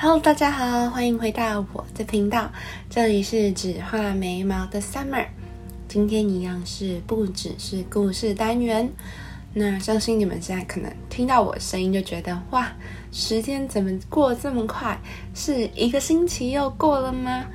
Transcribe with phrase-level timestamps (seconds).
[0.00, 2.48] Hello，大家好，欢迎回到我的频道，
[2.88, 5.26] 这里是只画眉毛的 Summer。
[5.88, 8.88] 今天一样是不只是故事单元，
[9.54, 12.70] 那相信你们现在可能听到我声音就觉得哇，
[13.10, 14.96] 时间怎么过这么快？
[15.34, 17.46] 是一个星期又过了吗？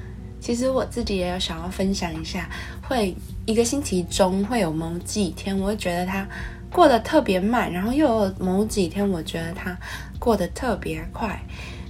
[0.41, 2.49] 其实我自己也有想要分享一下，
[2.85, 3.15] 会
[3.45, 6.27] 一个星期中会有某几天，我会觉得它
[6.69, 9.77] 过得特别慢，然后又有某几天，我觉得它
[10.19, 11.41] 过得特别快。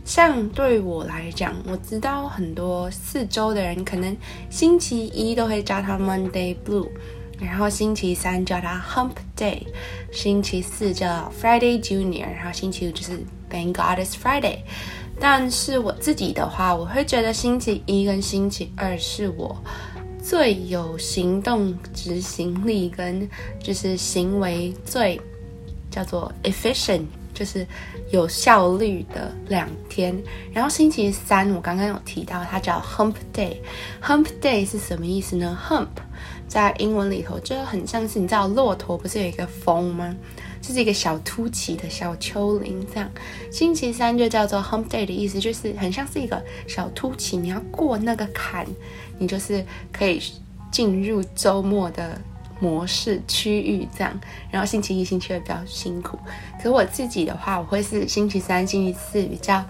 [0.05, 4.15] 像对我来讲，我知道很多四周的人可能
[4.49, 6.89] 星期一都会叫它 Monday Blue，
[7.39, 9.63] 然后星期三叫它 Hump Day，
[10.11, 14.59] 星期四叫 Friday Junior，然后星期五就是 Thank God It's Friday。
[15.19, 19.55] 但是我自己的话，我会觉得星期一跟星期二是我
[20.21, 23.29] 最有行动执行力跟
[23.59, 25.21] 就是行为最
[25.89, 27.05] 叫做 efficient。
[27.33, 27.65] 就是
[28.11, 30.15] 有效率的两天，
[30.53, 33.57] 然后星期三我刚刚有提到，它叫 Hump Day。
[34.01, 35.87] Hump Day 是什么意思呢？Hump
[36.47, 40.15] 在英文里头就很像是你知道骆驼不是有一个峰吗？
[40.61, 43.09] 就是一个小凸起的小丘陵这样。
[43.51, 48.65] 星期三就叫做 Hump Day 的意思，就是很像是一个小凸起，你要过那个坎，
[49.17, 50.21] 你就是可以
[50.71, 52.21] 进入周末的。
[52.63, 54.17] 模式区域这样，
[54.49, 56.17] 然后星期一、星期二比较辛苦。
[56.61, 59.61] 可我自己的话，我会是星期三、星期四比较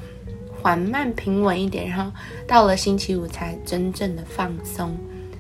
[0.62, 2.12] 缓慢平稳一点，然后
[2.48, 4.96] 到了星期五才真正的放松。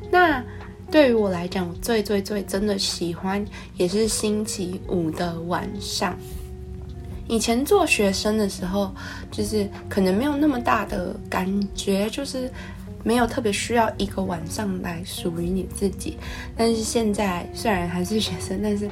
[0.09, 0.43] 那
[0.89, 3.45] 对于我来讲，我最最最真的喜欢
[3.77, 6.17] 也是星期五的晚上。
[7.27, 8.91] 以前做学生的时候，
[9.29, 12.51] 就是可能没有那么大的感觉，就是。
[13.03, 16.17] 没有特别需要一个晚上来属于你自己，
[16.55, 18.89] 但是现在虽然还是学生，但是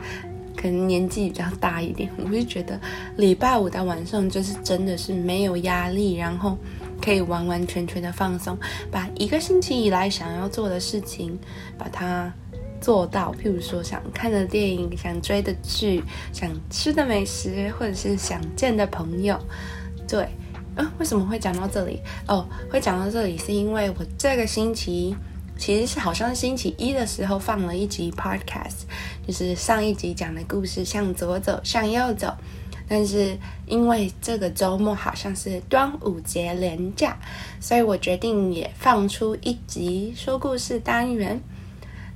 [0.55, 2.79] 可能年纪比较大一点，我就觉得
[3.17, 6.57] 礼拜五的晚上就是真的是没有压力，然后
[7.01, 8.57] 可以完完全全的放松，
[8.91, 11.39] 把一个星期以来想要做的事情
[11.77, 12.31] 把它
[12.79, 19.39] 做到，譬如说想看的电影、想追的剧、想吃的美食，或者是想见的朋友，
[20.07, 20.27] 对。
[20.75, 21.99] 啊，为什么会讲到这里？
[22.27, 25.15] 哦，会讲到这里是因为我这个星期
[25.57, 28.83] 其实是好像星期一的时候放了一集 podcast，
[29.27, 32.33] 就是上一集讲的故事，向左走，向右走。
[32.87, 37.17] 但是因为这个周末好像是端午节连假，
[37.59, 41.41] 所以我决定也放出一集说故事单元。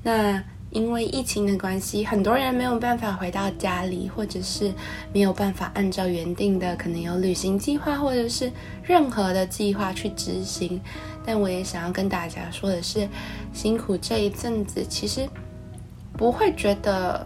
[0.04, 0.44] 那。
[0.76, 4.74] 因为疫情的关系，很多人没有办法回到家里，或者是
[5.14, 8.52] 没有办法按照原定的可能有旅行计划，或者是
[8.84, 10.82] 任何的计划去执行。
[11.26, 13.08] 但我也想要跟大家说的是，
[13.54, 15.26] 辛苦这一阵子，其实
[16.18, 17.26] 不会觉得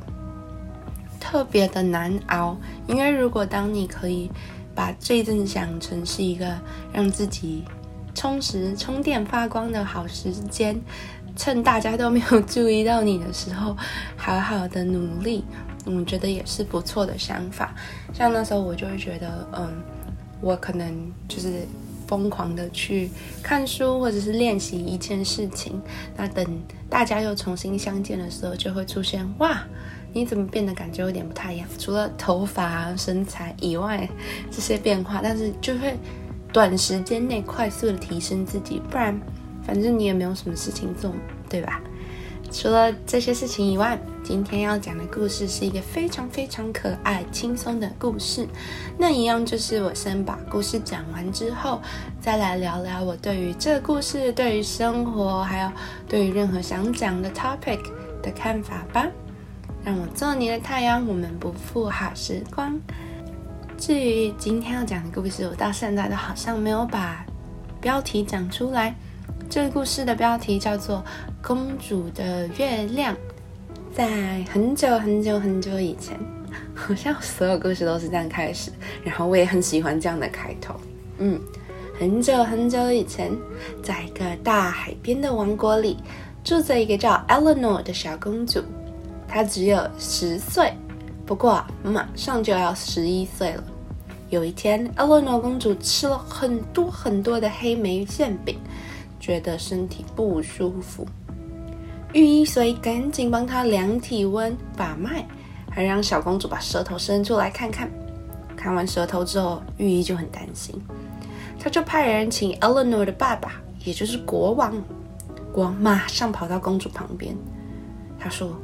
[1.20, 2.56] 特别的难熬。
[2.86, 4.30] 因为如果当你可以
[4.76, 6.56] 把这一阵想成是一个
[6.94, 7.64] 让自己
[8.14, 10.80] 充实、充电、发光的好时间。
[11.40, 13.76] 趁大家都没有注意到你的时候，
[14.18, 15.46] 好好的努力，
[15.86, 17.74] 我觉得也是不错的想法。
[18.14, 19.82] 像那时候我就会觉得，嗯，
[20.42, 21.66] 我可能就是
[22.08, 23.10] 疯狂的去
[23.42, 25.82] 看书，或者是练习一件事情。
[26.18, 26.46] 那等
[26.90, 29.64] 大家又重新相见的时候，就会出现哇，
[30.12, 31.66] 你怎么变得感觉有点不太一样？
[31.78, 34.10] 除了头发、身材以外，
[34.52, 35.98] 这些变化，但是就会
[36.52, 39.18] 短时间内快速的提升自己，不然。
[39.64, 41.14] 反正你也没有什么事情做，
[41.50, 41.82] 对吧？
[42.52, 48.48] 除了这些事情以外，今天要讲的故事是一个非常非常可爱、轻松的故事。
[48.98, 51.80] 那一样就是我先把故事讲完之后，
[52.20, 55.72] 再来聊聊我对于这个故事、对于生活，还有
[56.08, 57.84] 对于任何想讲的 topic
[58.24, 59.06] 的看法吧。
[59.84, 62.82] 让我做你的太阳，我们不负好时光。
[63.78, 67.24] 至于今天要讲的故事，我到现在都好像没有把
[67.80, 68.96] 标题讲出来。
[69.50, 70.98] 这个故事的标题叫做
[71.42, 73.16] 《公主的月亮》。
[73.92, 76.16] 在很久很久很久以前，
[76.76, 78.72] 好像所有故事都是这样开始，
[79.04, 80.76] 然后我也很喜欢这样的开头。
[81.18, 81.42] 嗯，
[82.00, 83.36] 很久很久以前，
[83.82, 85.98] 在一个大海边的王国里，
[86.44, 88.62] 住着一个叫 Eleanor 的小公主。
[89.28, 90.72] 她只有十岁，
[91.26, 93.64] 不过马上就要十一岁了。
[94.30, 98.56] 有一天，Eleanor 公主吃了很多很多的黑莓馅饼。
[99.20, 101.06] 觉得身体不舒服，
[102.14, 105.28] 御医所以赶紧帮她量体温、把脉，
[105.70, 107.90] 还让小公主把舌头伸出来看看。
[108.56, 110.76] 看完舌头之后，御医就很担心，
[111.58, 113.54] 他就派人请 Eleanor 的爸爸，
[113.86, 114.74] 也就是国王。
[115.54, 117.36] 国王马上跑到公主旁边，
[118.20, 118.60] 他说：“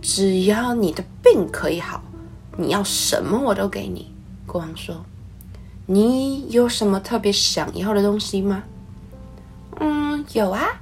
[0.00, 2.02] 只要你的病可以好，
[2.56, 4.14] 你要什么我都给你。”
[4.46, 5.04] 国王说
[5.86, 8.62] ：“你有什么特别想要的东西吗？”“，
[10.32, 10.80] 有啊。”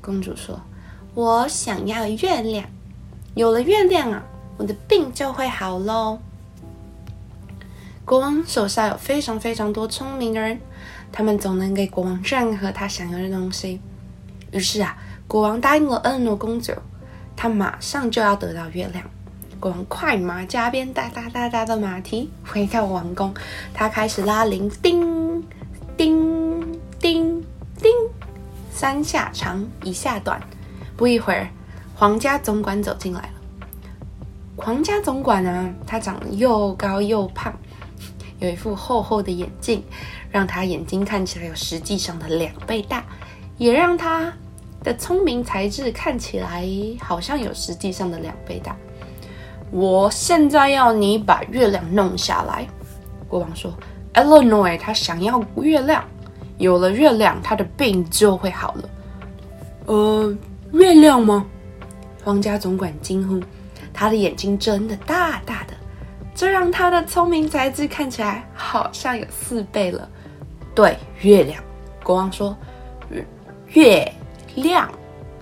[0.00, 0.60] 公主说
[1.14, 2.64] ，“我想要月亮。
[3.34, 4.22] 有了月亮啊，
[4.56, 6.18] 我的病就会好喽。”
[8.04, 10.60] 国王手下有非常非常多聪明的人，
[11.12, 13.80] 他们总能给国王任何他想要的东西。
[14.50, 14.96] 于是啊，
[15.28, 16.72] 国王答应了恩诺公主，
[17.36, 19.04] 他马上就要得到月亮。
[19.60, 23.32] 国王快马加鞭，哒哒哒哒的马蹄回到王宫，
[23.72, 25.44] 他开始拉铃，叮
[25.96, 27.44] 叮叮
[27.78, 27.92] 叮，
[28.80, 30.40] 三下长，一下短。
[30.96, 31.46] 不一会儿，
[31.94, 33.28] 皇家总管走进来了。
[34.56, 37.54] 皇家总管呢，他长得又高又胖。
[38.38, 39.84] 有一副厚厚的眼镜，
[40.30, 43.04] 让他眼睛看起来有实际上的两倍大，
[43.58, 44.32] 也让他
[44.82, 46.66] 的聪明才智看起来
[47.02, 48.74] 好像有实际上的两倍大。
[49.70, 52.66] 我现在要你把月亮弄下来，
[53.28, 53.70] 国王说。
[54.14, 56.02] Eleanor 他想要月亮，
[56.60, 58.90] 有了月亮，他的病就会好了。
[59.86, 60.36] 呃，
[60.72, 61.46] 月亮吗？
[62.22, 63.40] 皇家总管惊呼，
[63.94, 65.72] 他的眼睛睁得大大的。
[66.34, 70.06] 这让他的聪明才智看起来好像有四倍了。
[70.74, 71.62] 对，月亮，
[72.04, 72.54] 国王说
[73.72, 74.12] ：“月
[74.54, 74.86] 亮，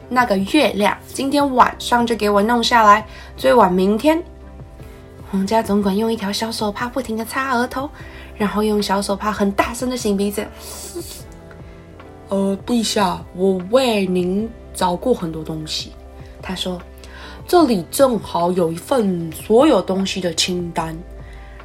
[0.08, 3.04] 那个月亮，今天晚上就给我弄下来，
[3.36, 4.22] 最晚明天。”
[5.30, 7.90] 皇家总管用一条小手帕不停的擦额头，
[8.38, 10.46] 然后用小手帕很大声的擤鼻子。
[12.28, 15.92] 呃，陛下，我为您找过很多东西，
[16.40, 16.80] 他说。
[17.50, 20.94] 这里正好有一份所有东西的清单。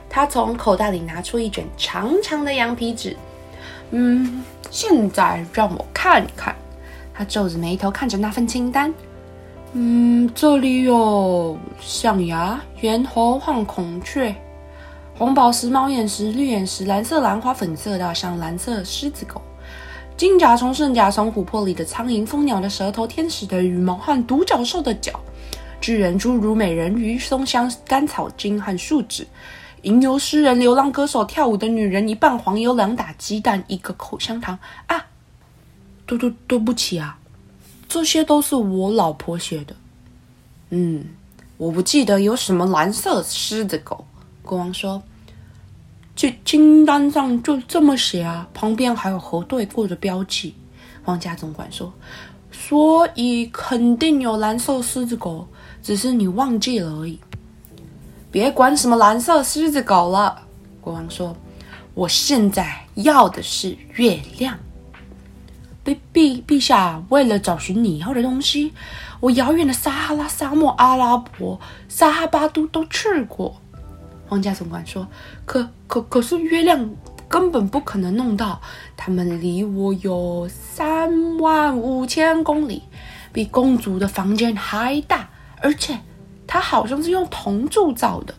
[0.10, 3.18] 他从口袋里拿出一卷长长的羊皮纸。
[3.92, 4.42] 嗯，
[4.72, 6.56] 现在让我看看。
[7.14, 8.94] 他皱着眉头看着那份清单。
[9.74, 14.34] 嗯，这里有象牙、猿猴和孔雀，
[15.24, 19.42] 红宝石、猫眼石、绿眼石、蓝色兰花、粉色大象、蓝色狮子狗、
[20.18, 25.18] 金甲虫、圣甲虫、琥珀里的苍蝇、蜂鸟的舌头、天使的羽毛和独角兽的脚。
[25.80, 29.26] 巨人、侏儒、美人鱼、松香、甘草精和树脂，
[29.84, 35.06] 吟游诗人、流浪歌手、跳舞的女人、一半黄油、两打鸡蛋、一个口香糖啊！
[36.06, 37.18] 对对对不起啊，
[37.88, 39.74] 这些都是我老婆写的。
[40.72, 41.06] 嗯，
[41.56, 44.06] 我不记得有什么蓝色狮子狗。
[44.42, 45.02] 国王说
[46.16, 50.56] ：“这清单上就这么写啊，旁边还有核对过的标记。”
[51.04, 51.94] 皇家总管说
[52.52, 55.48] ：“所以肯定有蓝色狮子狗。”
[55.84, 57.20] 只是你忘记了而已。
[58.32, 60.44] 别管什么蓝色狮子狗了，
[60.80, 61.36] 国王说
[61.94, 64.58] ：“我现在要的是月亮。”
[65.84, 68.72] 陛陛陛下，为了找寻你要的东西，
[69.20, 73.58] 我遥远的撒哈拉沙漠、阿拉伯、撒哈巴都都去过。
[74.34, 75.08] 皇家总管说
[75.46, 76.90] ：“可可可是月亮
[77.30, 78.60] 根本不可能弄到，
[78.98, 82.82] 他们离我有三万五千公里，
[83.32, 85.30] 比公主的房间还大。”
[85.62, 85.96] 而且，
[86.48, 88.34] 它好像是用铜铸造的。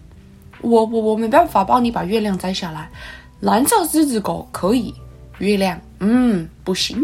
[0.63, 2.91] 我我我没办法帮你把月亮摘下来。
[3.39, 4.93] 蓝色狮子狗可以，
[5.39, 7.01] 月亮嗯不行。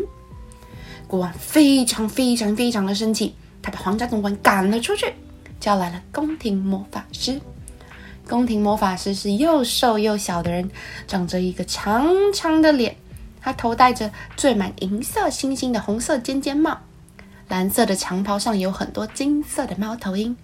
[1.06, 5.14] 国王非常非常非常的生气，他把皇家总管赶了出去，
[5.60, 7.40] 叫来了宫廷魔法师。
[8.30, 10.70] 宫廷魔法师是又瘦又小的人，
[11.08, 12.94] 长着一个长长的脸，
[13.40, 16.78] 他头戴着缀满银色星星的红色尖尖帽。
[17.48, 20.36] 蓝色的长袍上有很多金色的猫头鹰。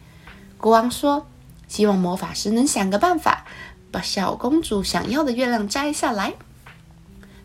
[0.59, 1.28] 国王说
[1.69, 3.47] ：“希望魔法师能想个办法，
[3.93, 6.35] 把小公主想要的月亮摘下来。”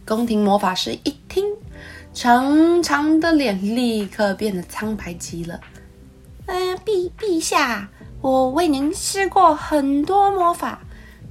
[0.07, 1.45] 宫廷魔法师一听，
[2.15, 5.59] 长长的脸立刻变得苍白极了。
[6.47, 10.79] “嗯，陛陛下，我为您试过很多魔法。”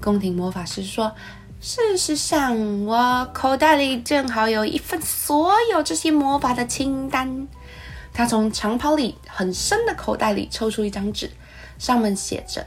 [0.02, 1.12] 宫廷魔法师说
[1.60, 7.46] ：“事实上，我口袋里正好有一份所有这些魔法的清单。”
[8.12, 11.30] 他从长袍里很深的口袋里抽出一张纸，
[11.78, 12.66] 上面写着：“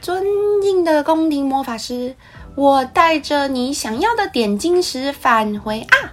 [0.00, 0.22] 尊
[0.62, 2.14] 敬的宫廷魔法师，
[2.54, 6.12] 我带着你想要的点金石返回。”啊，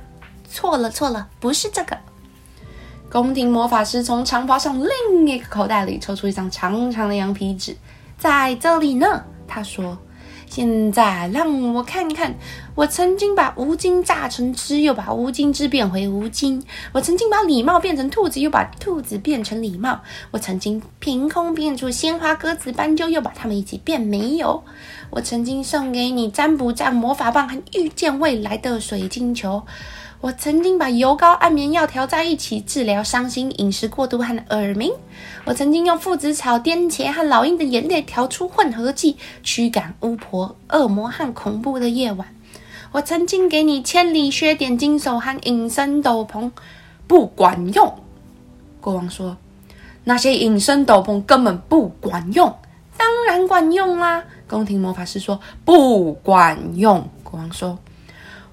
[0.50, 1.98] 错了错了，不是这个。
[3.12, 7.76] 宫廷魔法师从长袍上另一个口袋里抽出一张长长的羊皮纸，
[8.18, 9.26] 在这里呢。
[9.48, 9.98] 他说。
[10.48, 12.36] 现在让我看看，
[12.76, 24.62] 我曾经把乌金榨成汁，又把乌金汁变回乌金；我曾经把礼貌变成兔子，又把兔子变成礼貌；我曾经凭空变出鲜花、鸽子、斑鸠，又把它们一起变没有；
[25.10, 29.64] 我曾经送给你占卜杖、魔法棒和预见未来的水晶球。
[30.22, 34.94] 我曾经把油膏、安眠药调在一起治疗伤心、饮食过度和耳鸣。
[35.46, 42.28] 我曾经用附子草、颠茄和老鹰的眼泪调出混合剂，驱赶巫婆、恶魔和恐怖的夜晚。
[42.92, 46.52] 我曾经给你千里靴、点金手和隐身斗篷，
[47.08, 47.92] 不管用。”
[48.80, 49.38] 国王说
[50.06, 52.56] ：“那些隐身斗篷根本不管用。
[52.96, 57.80] ”“当然管用啦！”宫廷魔法师说：“不管用。”国王说：“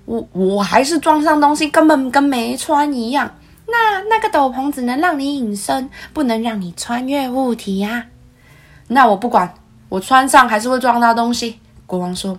[0.09, 3.31] 我我还是装上东西，根本跟没穿一样。
[3.67, 8.07] 那那个斗篷只能让你隐身，不能让你穿越物体呀。
[8.89, 9.53] ”“那我不管，
[9.91, 12.39] 我穿上还是会撞到东西。”国王说。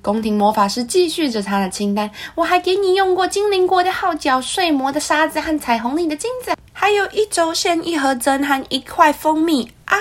[0.00, 9.98] 宫廷魔法师继续着他的清单：“我还给你用过精灵国的号角、睡魔的沙子和彩虹里的金子，还有一轴线、一盒针和一块蜂蜜啊！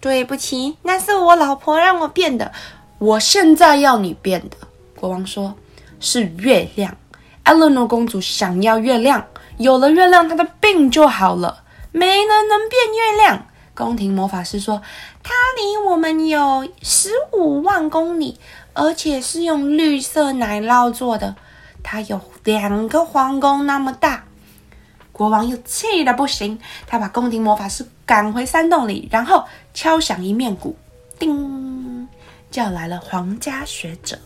[0.00, 2.52] 对不起，那是我老婆让我变的。
[2.98, 4.56] 我现在要你变的。”
[4.94, 5.56] 国王说
[6.04, 6.96] ：“是月亮。”
[7.42, 11.64] 艾伦诺公主想要月亮，有了月亮，她的病就好了。
[11.90, 13.46] 没人能变月亮。
[13.74, 14.80] 宫廷魔法师说
[15.24, 18.38] ：“它离我们有十五万公里。”
[18.76, 21.36] 而且是用绿色奶酪做的，
[21.84, 24.24] 它有两个皇宫那么大。
[25.12, 26.58] 国王又气得不行，
[26.88, 30.76] 他把宫廷魔法师赶回山洞里，然后敲响一面鼓，
[31.20, 32.08] 叮，
[32.50, 34.18] 叫来了皇家学者。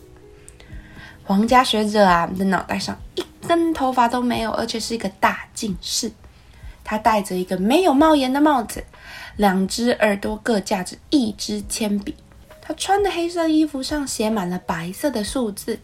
[1.29, 6.11] 皇家学者啊，的脑袋上一根头发都没有，而且是一个大近视。
[6.83, 8.83] 他戴着一个没有帽檐的帽子，
[9.35, 12.15] 两只耳朵各架着一支铅笔。
[12.59, 15.77] 他穿的黑色衣服上写满了白色的数字。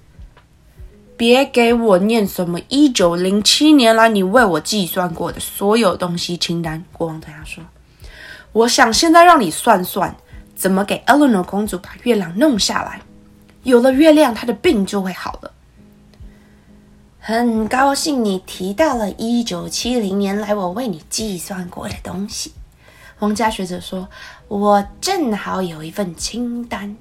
[1.15, 6.83] 别给我念什么一九零七年来你为我计算过的所有东西清单。
[6.91, 7.63] 国王对他说
[8.51, 10.15] ：“我想现在让你算算，
[10.55, 12.99] 怎么给 Eleanor 公主把月亮弄下来。
[13.65, 15.51] 有了月亮，他的病就会好了。”
[17.19, 22.53] 很高兴你提到了一九七零年来我为你计算过的东西。
[23.17, 24.07] 皇家学者说
[24.47, 26.95] ：“我正好有一份清单。”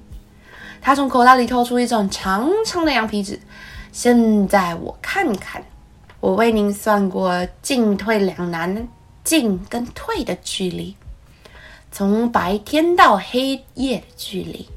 [0.81, 3.39] 他从口袋里掏出一张长长的羊皮纸。
[3.91, 5.63] 现在我看看，
[6.19, 8.87] 我为您算过进退两难，
[9.23, 10.95] 进跟退的距离，
[11.91, 14.67] 从白天到黑夜的距离，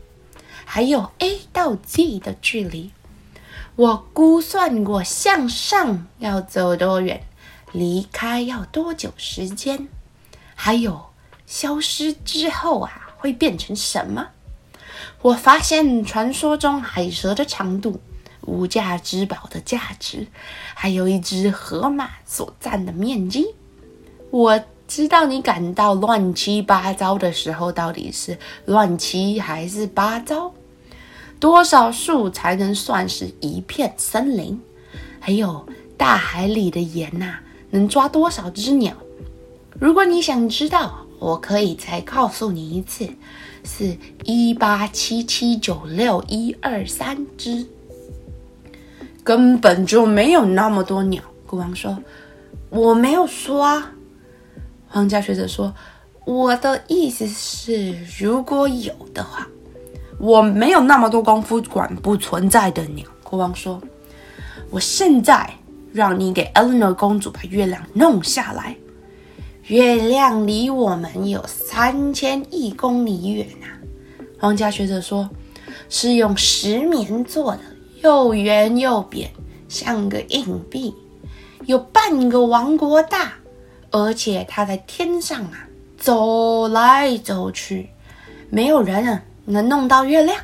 [0.70, 2.90] 还有 A 到 Z 的距离。
[3.74, 7.22] 我估算过向上要走多远，
[7.72, 9.88] 离开要多久时间，
[10.54, 11.06] 还有。
[11.46, 14.28] 消失之后啊，会变成什么？
[15.22, 18.02] 我发现传说中海蛇的长度、
[18.42, 20.26] 无价之宝的价值，
[20.74, 23.46] 还有一只河马所占的面积。
[24.30, 30.52] 我知道你感到乱七八糟的时候，到底是乱七还是八糟？
[31.40, 34.58] 多少树才能算是一片森林？
[35.20, 35.66] 还有
[35.96, 37.38] 大海里的盐呐，
[37.70, 38.94] 能抓多少只鸟？
[39.78, 41.04] 如果你想知道。
[41.20, 43.08] 我可以再告诉你一次，
[43.64, 47.66] 是一八七七九六一二三只，
[49.24, 51.20] 根本就没有那么多鸟。
[51.44, 51.98] 国王说
[52.70, 53.94] ：“我没有说。”啊。”
[54.86, 55.74] 皇家学者说
[56.24, 59.48] ：“我的意思是，如果有的话，
[60.18, 63.80] 我没有那么多功夫管不存在的鸟。”国王说
[64.70, 65.48] ：“我现在
[65.92, 68.76] 让你给 Eleanor 公主把月亮弄下来。”
[69.68, 73.68] 月亮离我们有三千亿公里远啊！
[74.40, 75.28] 皇家学者说，
[75.90, 77.60] 是用石棉做的，
[78.02, 79.30] 又圆又扁，
[79.68, 80.94] 像个硬币，
[81.66, 83.34] 有半个王国大，
[83.90, 87.90] 而且它在天上啊，走来走去，
[88.48, 90.38] 没有人啊能弄到月亮。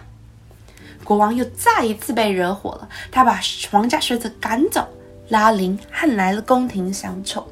[1.05, 3.39] 国王又再一次被惹火了，他把
[3.71, 4.87] 皇家学者赶走，
[5.29, 7.47] 拉铃喊来了宫廷小丑。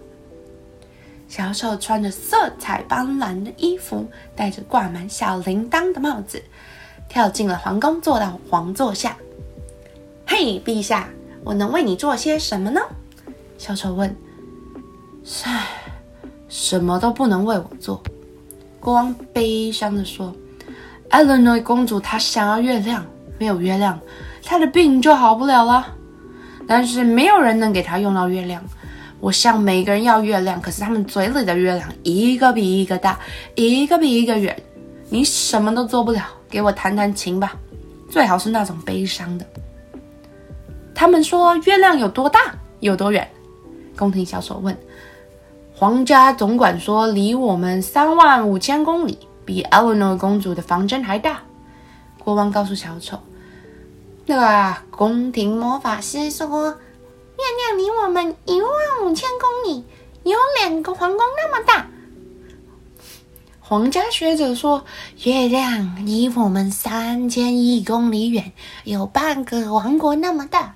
[1.29, 6.43] 小丑穿着色彩斑斓的衣服，戴着挂满小铃铛的帽子，
[7.09, 9.17] 跳进了皇宫，坐到皇座下。
[10.27, 11.09] 嘿，陛下，
[11.45, 12.81] 我能为你做些什么呢？
[13.59, 14.15] 小丑问。
[15.45, 15.69] 唉，
[16.49, 18.03] 什么都不能为我做。
[18.81, 20.35] 国王悲伤地说
[21.13, 23.05] ：“艾伦诺公主她想要月亮，
[23.39, 24.01] 没有月亮，
[24.43, 25.87] 她的病就好不了了。
[26.67, 28.65] 但是没有人能给她用到月亮。”
[29.21, 33.21] 我向每个人要月亮，可是他们嘴里的月亮一个比一个大，
[33.55, 34.61] 一个比一个远，
[35.11, 36.25] 你什么都做不了。
[36.49, 37.53] 给我弹弹琴吧，
[38.11, 39.47] 最好是那种悲伤的。
[40.93, 42.41] 他们说月亮有多大，
[42.81, 43.31] 有多远？
[43.97, 44.77] 宫廷小丑问。
[45.73, 51.43] 皇家总管说离我们三万五千公里，比 Eleanor 公主的房间还大。
[52.19, 53.19] 国王告诉小丑。
[54.27, 56.77] 那个宫廷魔法师说。
[57.35, 58.71] 月亮离我们一万
[59.03, 59.85] 五千公里，
[60.23, 61.89] 有两个皇宫那么大。
[63.59, 64.85] 皇家学者说，
[65.25, 68.53] 月亮离我们三千亿公里远，
[68.85, 70.75] 有半个王国那么大。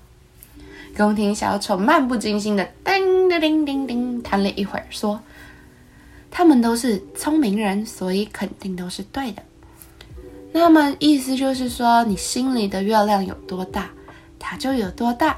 [0.97, 5.21] 宫廷小丑漫不经心的叮叮叮叮叮弹了一会儿，说
[6.31, 9.43] ：“他们都是聪明人，所以肯定都是对的。
[10.53, 13.91] 那么意思就是说，你心里的月亮有多大，
[14.39, 15.37] 它就有多大；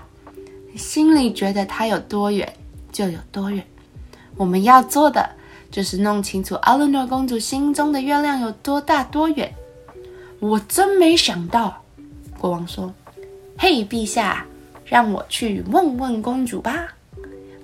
[0.77, 2.53] 心里觉得它有多远，
[2.93, 3.65] 就有多远。
[4.37, 5.29] 我们要做的
[5.71, 9.53] 就是弄清楚阿伦诺公主心中的月亮有多大多远。
[10.41, 11.83] 我真没想到。”
[12.39, 12.93] 国王说
[13.59, 14.45] ：“嘿，陛下。”
[14.89, 16.89] 让我去问问公主吧。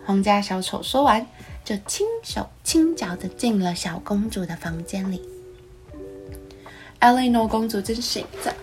[0.04, 1.26] 皇家小丑说完，
[1.64, 5.22] 就轻手轻脚的进了小公主的房间里。
[6.98, 8.54] 艾莉诺公主正醒着，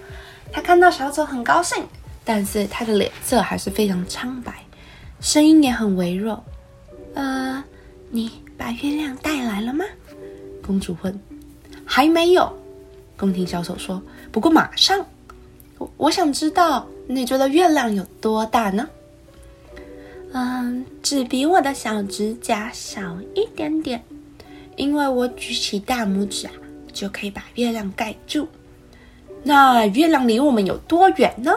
[0.51, 1.83] 她看到小丑很高兴，
[2.23, 4.63] 但是她的脸色还是非常苍白，
[5.19, 6.43] 声音也很微弱。
[7.15, 7.63] 呃，
[8.09, 9.83] 你把月亮带来了吗？
[10.63, 11.19] 公主问。
[11.85, 12.55] 还没有，
[13.17, 14.01] 宫廷小丑说。
[14.31, 15.05] 不过马上。
[15.77, 16.87] 我我想知道。
[17.07, 18.87] 你觉得月亮有多大呢？
[20.33, 24.03] 嗯，只比我的小指甲小一点点。
[24.77, 26.53] 因为我举起大拇指啊，
[26.93, 28.47] 就可以把月亮盖住。
[29.43, 31.51] 那月亮离我们有多远呢？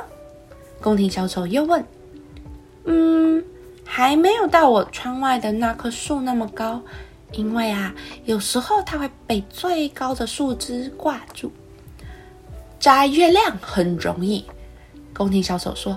[0.80, 1.84] 宫廷小丑又问。
[2.84, 3.42] 嗯，
[3.84, 6.82] 还没有到我窗外的那棵树那么高，
[7.32, 11.52] 因为啊，有时候它会被最高的树枝挂住。
[12.80, 14.44] 摘月亮很容易。
[15.14, 15.96] 宫廷小丑说：“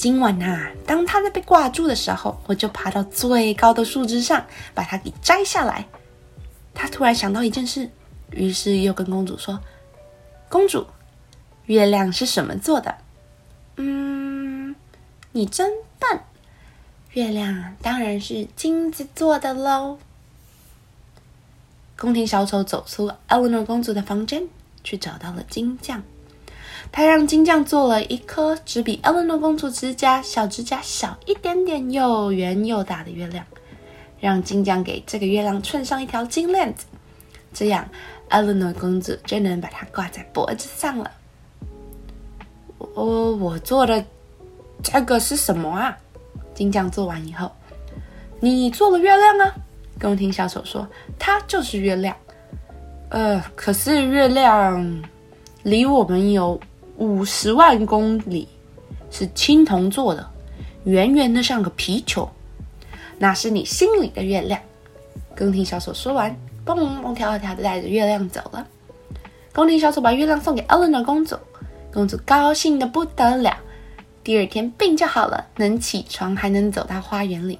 [0.00, 5.86] 今晚呐，当它在被挂住的时候，我就爬到最高的树枝上，把它给摘下来。”
[6.72, 7.90] 他突然想到一件事，
[8.30, 9.60] 于是又跟公主说
[10.48, 10.86] ：“公主，
[11.66, 12.96] 月亮是什么做的
[13.76, 14.74] ？”“嗯，
[15.32, 16.20] 你真笨，
[17.12, 19.98] 月亮当然是金子做的喽。”
[22.00, 24.48] 宫廷小丑走出艾琳娜公主的房间，
[24.82, 26.02] 去找到了金匠。
[26.90, 33.44] 他让金匠做了一颗只比艾伦诺公主指甲小指甲小一点点、又圆又大的月亮，
[34.18, 36.86] 让金匠给这个月亮串上一条金链子，
[37.52, 37.88] 这样
[38.28, 41.10] 艾伦诺公主就能把它挂在脖子上了。
[42.94, 44.04] 我我做的
[44.82, 45.96] 这个是什么啊？
[46.54, 47.52] 金匠做完以后，
[48.40, 49.54] 你做了月亮啊？
[50.00, 50.88] 宫廷小丑说
[51.18, 52.16] ：“它就是月亮。”
[53.10, 55.02] 呃，可是月亮
[55.62, 56.60] 离我们有。
[57.00, 58.46] 五十万公里
[59.10, 60.30] 是青铜做的，
[60.84, 62.28] 圆圆的像个皮球。
[63.18, 64.60] 那是你心里的月亮。
[65.34, 68.66] 宫廷小丑说完，蹦蹦跳跳的带着月亮走了。
[69.54, 71.38] 宫廷小丑把月亮送给 Elena 公主，
[71.90, 73.56] 公主高兴的不得了。
[74.22, 77.58] 第二天病就好了，能起床，还能走到花园里。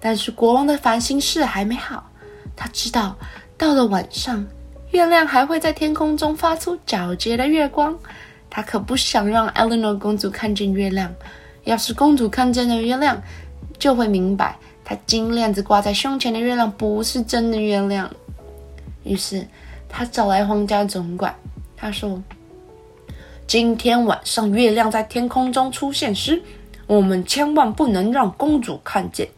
[0.00, 2.10] 但是国王的烦心事还没好，
[2.56, 3.14] 他知道
[3.58, 4.46] 到了晚上，
[4.92, 7.94] 月亮还会在天空中发出皎洁的月光。
[8.50, 11.14] 他可不想让 Eleanor 公主看见月亮。
[11.64, 13.22] 要是公主看见了月亮，
[13.78, 18.10] 就会明白，她金链子挂在胸前的月亮不是真的月亮。
[19.04, 19.46] 于是，
[19.86, 21.34] 他找来皇家总管，
[21.76, 22.22] 他说
[23.46, 26.42] ：“今天晚上月亮在天空中出现时，
[26.86, 29.28] 我们千万不能让公主看见，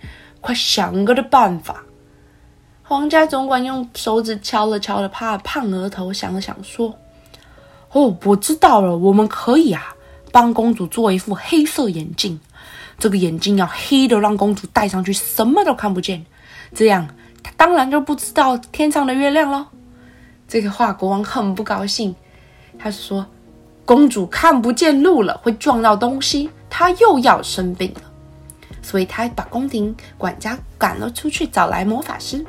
[0.40, 1.83] 快想个的办法。”
[2.83, 6.96] 皇家总管用手指敲了敲了他的胖额头，想了想说。
[7.92, 9.94] 哦，我知道了，我们可以啊，
[10.31, 12.38] 帮公主做一副黑色眼镜。
[12.98, 16.24] 这个眼镜要黑的，让公主戴上去什么都看不见，
[16.74, 17.09] 这样
[17.42, 19.66] 她当然就不知道天上的月亮喽。
[20.46, 22.14] 这个话国王很不高兴，
[22.79, 23.26] 他说
[23.85, 28.03] ：“公主看不见路了，会撞到东西，她又要生病了。”
[28.83, 32.44] 所以他把宫廷管家赶了出去，找来魔法师。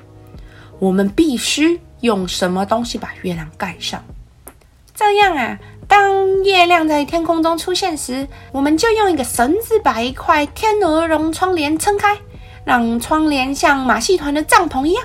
[0.79, 4.03] 我们必须用什么东西把月亮盖上？
[4.93, 12.17] 这样啊，当月亮在天空中出现时，我们就用一个绳子把一块天鹅绒窗帘撑开，
[12.63, 15.03] 让窗帘像马戏团的帐篷一样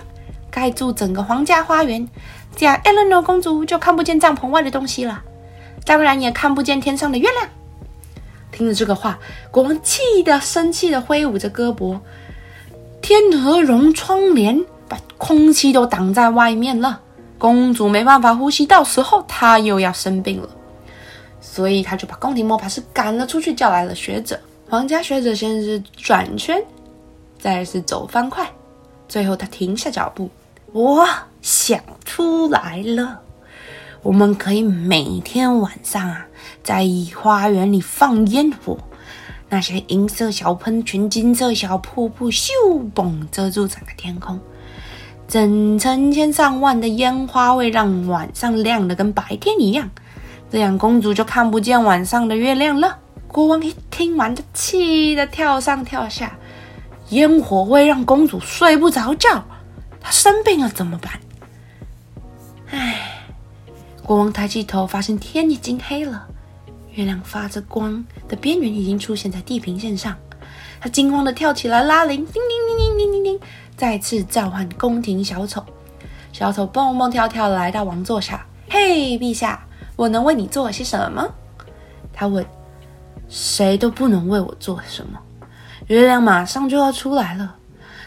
[0.50, 2.06] 盖住整个皇家花园。
[2.54, 5.22] 这样，艾伦诺公主就看不见帐篷外的东西了，
[5.84, 7.48] 当然也看不见天上的月亮。
[8.52, 9.18] 听了这个话，
[9.50, 12.00] 国王气得生气的挥舞着胳膊，
[13.00, 17.02] 天鹅绒窗帘把空气都挡在外面了。
[17.38, 20.48] 公主没办法呼吸，到时候她又要生病了，
[21.40, 24.38] 所以他就把宫廷魔法师赶了出去，叫来了学者。
[24.68, 26.60] 皇家学者先是转圈，
[27.38, 28.50] 再是走方块，
[29.08, 30.28] 最后他停下脚步。
[30.72, 31.06] 我
[31.40, 33.20] 想出来了，
[34.02, 36.26] 我们可以每天晚上啊，
[36.62, 38.76] 在花园里放烟火，
[39.48, 42.50] 那些银色小喷泉、金色小瀑布，咻
[42.92, 44.40] 嘣遮住整个天空。
[45.28, 49.90] 整成千上万的烟花会让晚上亮的跟白天一样，
[50.50, 52.98] 这样公主就看不见晚上的月亮了。
[53.26, 56.38] 国王一听听完就气得跳上跳下。
[57.10, 59.44] 烟火会让公主睡不着觉，
[60.00, 61.12] 她生病了怎么办？
[62.70, 63.24] 唉，
[64.02, 66.26] 国王抬起头，发现天已经黑了，
[66.92, 70.16] 月亮发着光的边缘已经出现在地平线上。
[70.80, 73.40] 他惊慌的跳起来拉铃，叮叮叮叮叮叮叮，
[73.76, 75.64] 再次召唤宫廷小丑。
[76.32, 79.64] 小丑蹦蹦跳跳来到王座下，嘿，陛下，
[79.96, 81.26] 我能为你做些什么？
[82.12, 82.44] 他问。
[83.28, 85.18] 谁都不能为我做什么。
[85.88, 87.56] 月亮马上就要出来了，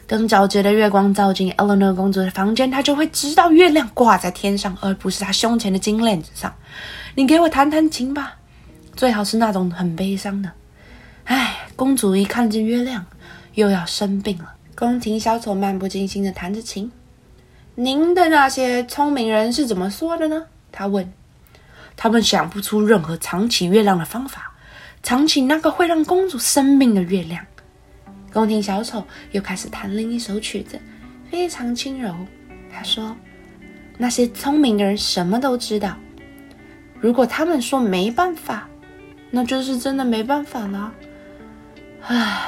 [0.07, 6.55] 等皎洁的月光照进 Eleanor 公主的房间，她就会知道月亮挂在天上，而不是她胸前的金链子上。
[7.15, 8.35] 你给我弹弹琴吧，
[8.95, 10.49] 最好是那种很悲伤的。
[11.25, 13.05] 唉，公主一看见月亮，
[13.53, 14.53] 又要生病了。
[14.75, 16.91] 宫廷小丑漫不经心地弹着琴。
[17.75, 20.47] 您的那些聪明人是怎么说的呢？
[20.73, 21.09] 他问。
[21.95, 24.51] 他们想不出任何藏起月亮的方法，
[25.01, 27.45] 藏起那个会让公主生病的月亮。
[28.33, 30.77] 宫廷小丑又开始弹另一首曲子，
[31.31, 32.13] 非常轻柔。
[32.69, 33.15] 他说
[33.97, 35.95] ：“那些聪明的人什么都知道。
[36.99, 38.67] 如果他们说没办法，
[39.31, 40.91] 那就是真的没办法了。”
[42.01, 42.41] 唉，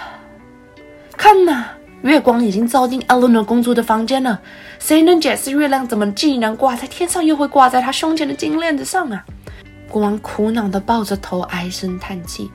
[1.17, 1.65] 看呐，
[2.01, 4.41] 月光已经照进 Eleanor 公主的房间了。
[4.79, 9.23] 谁能解释月亮怎么既能挂在天上，又会挂在她胸前的金链子上啊？
[9.87, 12.49] 国王苦恼地抱着头，唉声叹气。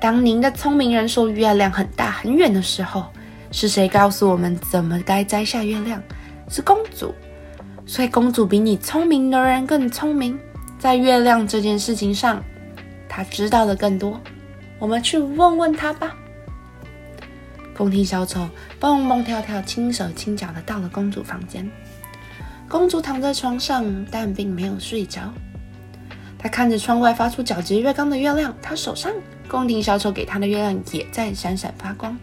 [0.00, 3.06] 当您的聪明人说月亮很大很远的时候，
[3.50, 6.00] 是谁告诉我们怎么该摘下月亮？
[6.48, 7.14] 是公主。
[7.86, 10.38] 所以公主比你聪明的人更聪明，
[10.78, 12.42] 在月亮这件事情上，
[13.08, 14.20] 她知道的更多。
[14.78, 16.14] 我们去问问他吧。
[17.74, 18.48] 宫廷小丑
[18.80, 21.68] 蹦蹦跳跳、轻手轻脚的到了公主房间。
[22.68, 25.32] 公主躺在床上，但并没有睡着。
[26.38, 29.12] 她看着窗外发出皎洁月光的月亮，她手上
[29.48, 32.16] 宫廷小丑给她的月亮也在闪闪发光。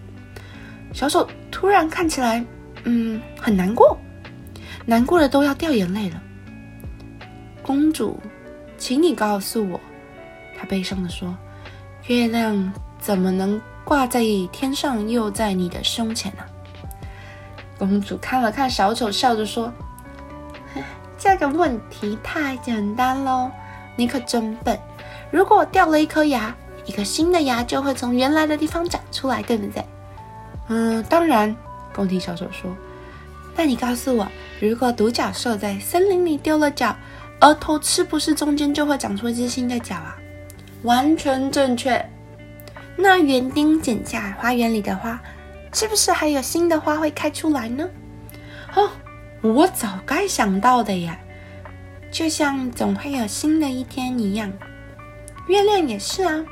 [0.91, 2.43] 小丑突然看起来，
[2.83, 3.97] 嗯，很难过，
[4.85, 6.21] 难过的都要掉眼泪了。
[7.61, 8.19] 公主，
[8.77, 9.79] 请你告诉我，
[10.57, 11.35] 她悲伤的说。
[12.07, 16.43] 月亮怎么能挂在天上，又在你的胸前呢？
[17.77, 19.71] 公主看了看小丑，笑着说
[21.17, 23.49] ：“这个问题太简单喽，
[23.95, 24.77] 你可真笨。
[25.31, 26.53] 如果掉了一颗牙，
[26.85, 29.83] 一个新的牙就会从原来的地方长出来，对不对
[30.67, 31.55] ？”“嗯，当然。”
[31.95, 32.69] 宫廷小丑说。
[33.55, 34.27] “那你告诉我，
[34.59, 36.93] 如果独角兽在森林里丢了角，
[37.39, 40.17] 额头是不是中间就会长出一只新的角啊？”
[40.83, 42.09] 完全正确。
[42.95, 45.19] 那园丁剪下花园里的花，
[45.73, 47.89] 是不是还有新的花会开出来呢？
[48.75, 48.89] 哦，
[49.41, 51.19] 我早该想到的呀。
[52.11, 54.53] 就像总会有新的一天一样，
[55.47, 56.45] 月亮也是啊。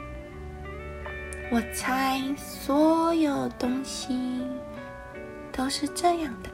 [1.52, 4.42] 我猜所有东西
[5.52, 6.50] 都是这样的。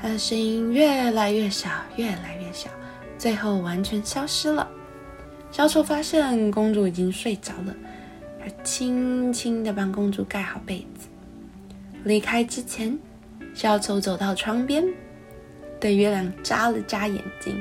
[0.00, 2.70] 他的声音越来越小，越来越小，
[3.18, 4.68] 最后完全消失了。
[5.50, 7.74] 小丑发现公主已经睡着了，
[8.38, 11.08] 他轻轻地帮公主盖好被子。
[12.04, 12.96] 离开之前，
[13.54, 14.84] 小丑走到窗边，
[15.80, 17.60] 对月亮眨了眨眼睛，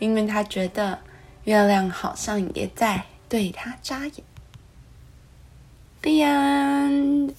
[0.00, 0.98] 因为他觉得
[1.44, 4.12] 月亮好像也在对他眨眼。
[6.02, 7.32] The end。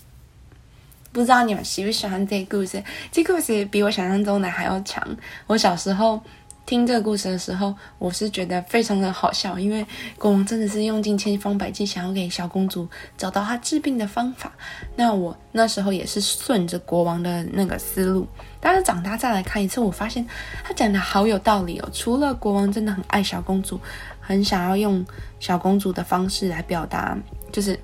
[1.11, 2.81] 不知道你们喜不喜欢这个故事？
[3.11, 5.17] 这故事比我想象中的还要长。
[5.47, 6.21] 我小时候。
[6.67, 9.87] 听这个故事的时候，我是觉得非常的好笑，因为
[10.19, 12.85] 国王真的是用尽千方百计想要给小公主
[13.17, 14.51] 找到她治病的方法。
[14.93, 18.27] 那我那时候也是顺着国王的那个思路，
[18.59, 20.27] 但是长大再来看一次，我发现
[20.61, 21.89] 他讲的好有道理哦。
[21.93, 23.79] 除了国王真的很爱小公主，
[24.19, 25.05] 很想要用
[25.39, 27.17] 小公主的方式来表达，
[27.49, 27.79] 就是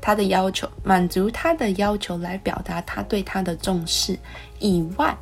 [0.00, 4.18] 他的要求，满足他的要求来表达他对她的重视
[4.58, 5.16] 以外。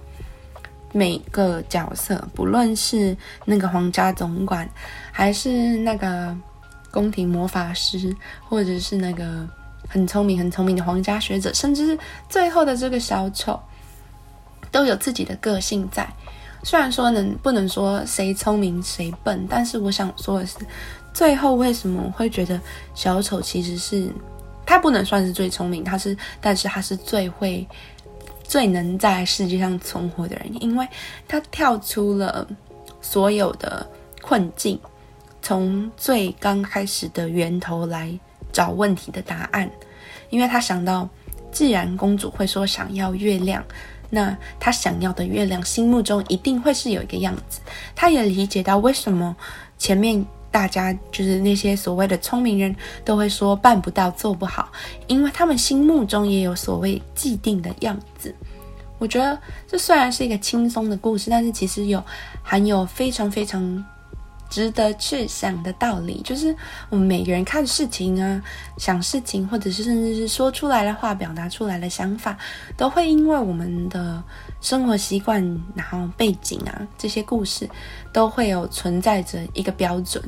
[0.93, 4.69] 每个角色，不论是那个皇家总管，
[5.11, 6.37] 还是那个
[6.91, 8.15] 宫廷魔法师，
[8.47, 9.49] 或者是那个
[9.89, 13.59] 很聪明、很聪明的皇家学者，甚至是最后的这个小丑，
[14.71, 16.07] 都有自己的个性在。
[16.63, 20.59] 虽然说能不能说谁聪明谁笨，但是我想说的是，
[21.15, 22.61] 最后为什么会觉得
[22.95, 24.13] 小丑其实是
[24.67, 27.67] 他不能算是最聪明，他是，但是他是最会。
[28.53, 30.87] 最能在世界上存活的人，因为
[31.27, 32.47] 他跳出了
[33.01, 33.89] 所有的
[34.21, 34.79] 困境，
[35.41, 38.13] 从最刚开始的源头来
[38.53, 39.71] 找问题的答案。
[40.29, 41.09] 因为他想到，
[41.51, 43.65] 既然公主会说想要月亮，
[44.11, 47.59] 那他想要的月亮心目中一定会是有一个样子。
[47.97, 49.35] 他也理解到为什么
[49.79, 52.73] 前面大家就是那些所谓的聪明人
[53.05, 54.71] 都会说办不到、做不好，
[55.09, 58.33] 因为他们心目中也有所谓既定的样子。
[58.99, 59.37] 我觉得
[59.67, 62.01] 这虽然是一个轻松的故事，但是其实有
[62.43, 63.85] 含有非常非常。
[64.53, 66.55] 值得去想的道理，就是
[66.91, 68.43] 我们每个人看事情啊、
[68.77, 72.37] 想事情，或者是甚至是说出来的话、表达出来的想法，
[72.77, 74.23] 都会因为我们的
[74.63, 75.43] 生活习惯、
[75.75, 77.69] 然后背景啊这些故事，
[78.13, 80.23] 都会有存在着一个标准。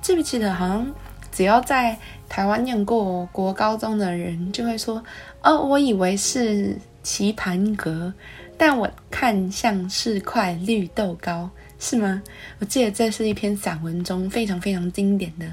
[0.00, 0.54] 记不记得？
[0.54, 0.86] 好像
[1.32, 1.98] 只要在
[2.28, 5.02] 台湾念过国高中的人，就会说
[5.42, 8.12] ：“哦，我以为是棋盘格，
[8.56, 12.20] 但我看像是块绿豆糕。”是吗？
[12.58, 15.46] 我记得这是一篇散文中非常非常经典的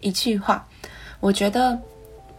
[0.00, 0.66] 一句话。
[1.20, 1.78] 我觉得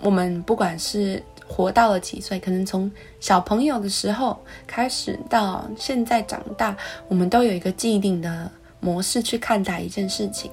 [0.02, 10.52] 我们不管是活到了几岁，可能从小朋友的时候开始到现在长大，我们都有一个既定的模式去看待一件事情，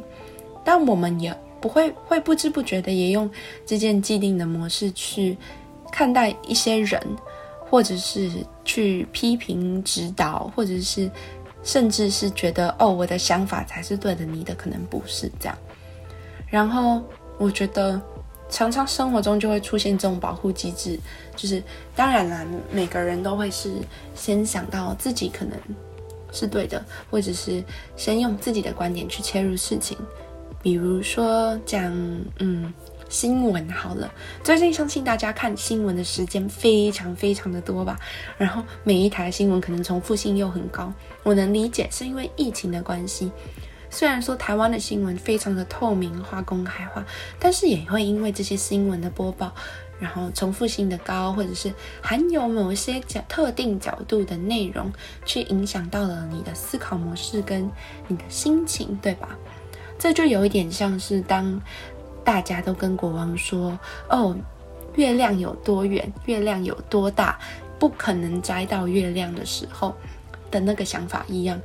[0.65, 3.31] 但我们也不会会不知不觉的也用
[3.67, 5.37] 这件既定的模式去
[5.93, 7.01] 看待一些人，
[7.69, 8.31] 或者是
[8.65, 11.11] 去批评指导，或者是。
[11.63, 15.59] 甚至是觉得哦，我的想法才是对的，你的可能不是这样。
[16.49, 17.03] 然后
[17.39, 18.01] 我觉得
[18.49, 20.99] 常常生活中就会出现这种保护机制，
[21.35, 21.63] 就是
[21.95, 23.75] 当然啦，每个人都会是
[24.15, 25.59] 先想到自己可能
[26.33, 27.63] 是对的，或者是
[27.97, 29.97] 先用自己的观点去切入事情，
[30.63, 31.93] 比如说讲
[32.39, 32.73] 嗯。
[33.09, 37.97] 新闻好了，最近相信大家看新闻的时间非常非常的多吧。
[38.37, 43.31] 然后每一台新闻可能重复性又很高，我能理解是因为疫情的关系。
[43.91, 47.05] 虽然说台湾的新闻非常的透明化、公开化，
[47.39, 49.53] 但是也会因为这些新闻的播报，
[49.99, 54.93] 然后重复性的高，或者是含有某些角特定角度的内容，
[55.25, 57.71] 去影响到了你的思考模式跟
[58.09, 59.29] 你的心情，对吧？
[59.99, 61.61] 这就有一点像是当。
[62.25, 63.79] 大家都跟国王说
[64.11, 64.37] ：“哦，
[64.97, 67.39] 月亮有多远，月亮有多大，
[67.79, 69.95] 不可能摘到月亮的时候
[70.51, 71.57] 的那个想法一样，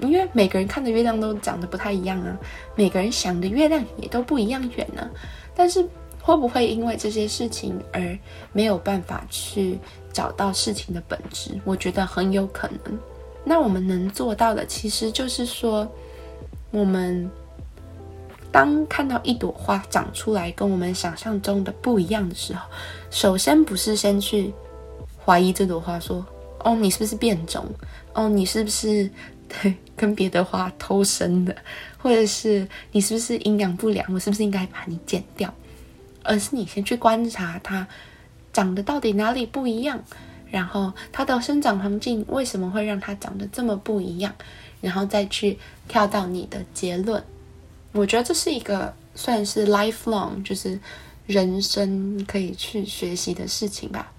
[0.00, 2.36] 因为每个人看的月亮都长得不太一样啊，
[2.74, 5.08] 每个人想的月亮也都不一样远呢。
[5.54, 5.86] 但是
[6.20, 8.18] 会不会因为这些事情而
[8.52, 9.78] 没有办法去
[10.12, 11.60] 找到事情的本质？
[11.64, 12.98] 我觉得很有可能。
[13.44, 15.86] 那我们能做到的，其实就是说，
[16.70, 17.30] 我们。”
[18.54, 22.60] 当看到一朵花长出来跟我们想象中的不一样的时候，
[23.10, 24.54] 首先不是先去
[25.24, 26.24] 怀疑这朵花，说
[26.62, 27.66] ：“哦，你是不是变种？
[28.12, 29.10] 哦，你是不是
[29.48, 31.56] 对跟别的花偷生的？
[31.98, 34.06] 或者是你是不是营养不良？
[34.12, 35.52] 我是不是应该把你剪掉？”
[36.26, 37.86] 而是你先去观察它
[38.50, 40.02] 长得到底哪里不一样，
[40.50, 44.34] 然后它的生长环境为什么会让它长得这么不一样，
[44.80, 47.22] 然后再去跳到你的结论。
[47.92, 50.80] 我觉得这是一个算是 lifelong，就是
[51.26, 54.10] 人生可以去学习的事情吧。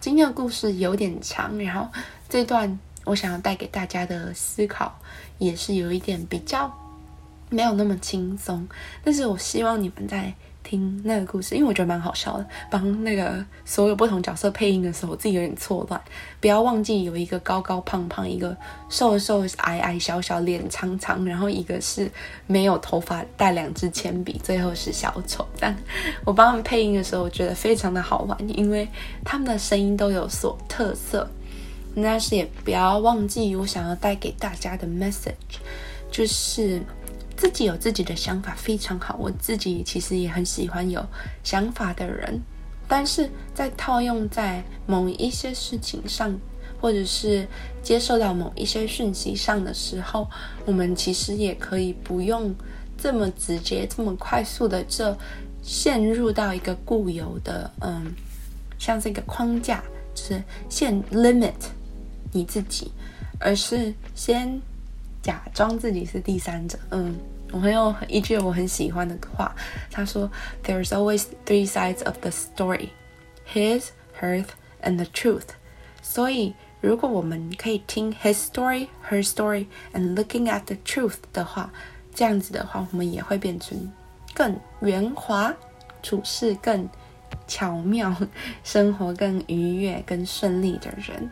[0.00, 1.88] 今天的故事有点长，然后
[2.28, 4.98] 这段我想要带给大家的思考
[5.38, 6.72] 也是有一点比较
[7.50, 8.66] 没有那么轻松，
[9.04, 10.32] 但是我希望你们在。
[10.64, 12.46] 听那个故事，因为我觉得蛮好笑的。
[12.70, 16.00] 帮那个所有不同角色配音的时候，我自己有点错乱。
[16.40, 18.56] 不要忘记有一个高高胖胖，一个
[18.88, 22.08] 瘦瘦矮矮小小，脸长长，然后一个是
[22.46, 25.44] 没有头发，带两支铅笔，最后是小丑。
[25.58, 25.76] 但
[26.24, 28.88] 我帮他们配音的时候，我觉得非常的好玩，因为
[29.24, 31.28] 他们的声音都有所特色。
[31.96, 35.58] 但是也不要忘记我想要带给大家的 message，
[36.10, 36.80] 就是。
[37.34, 41.04] 自己有自己的想法非常好，我自己其实也很喜欢有
[41.42, 42.40] 想法的人，
[42.86, 46.38] 但是在套用在某一些事情上，
[46.80, 47.44] 或者是
[47.82, 50.30] 接受到某一些讯息上的时候，
[50.64, 52.54] 我们其实也可以不用
[52.96, 55.16] 这么直接、这么快速的就
[55.64, 58.14] 陷入到一个固有的，嗯，
[58.78, 59.82] 像这个框架，
[60.14, 61.54] 是限 limit
[62.32, 62.90] 你自己，
[63.38, 64.60] 而是先。
[65.22, 66.76] 假装自己是第三者。
[66.90, 67.14] 嗯，
[67.52, 69.54] 我很有一句我很喜欢的话，
[69.88, 70.28] 他说
[70.64, 72.88] ：“There's always three sides of the story:
[73.46, 73.90] his,
[74.20, 74.46] hers,
[74.82, 75.50] and the truth。”
[76.02, 81.72] 所以，如果我们可以听 his story, her story, and looking at the truth 的话，
[82.12, 83.92] 这样子的话，我们也会变成
[84.34, 85.54] 更圆滑、
[86.02, 86.90] 处事更
[87.46, 88.12] 巧妙、
[88.64, 91.30] 生活更愉悦、更顺利的人。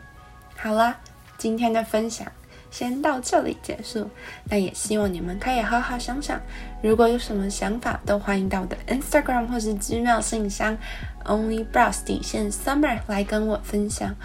[0.61, 0.95] 好啦，
[1.39, 2.31] 今天的分享。
[2.69, 4.09] 先到这里结束，
[4.45, 6.39] 那也希望你们可以好好想想，
[6.81, 10.77] 如果有什么想法，都欢迎到我的 Instagram 或是 Gmail 信箱
[11.25, 14.15] Only Brows 底线 Summer 来跟我分享。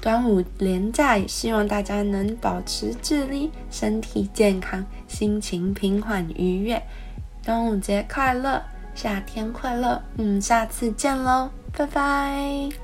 [0.00, 6.82] 端午连假，也希望大家能保持智力，身体健康，心情平缓愉悦。
[7.44, 8.60] 端午节快乐，
[8.94, 10.02] 夏天快乐！
[10.16, 12.83] 嗯，下次见喽，拜拜。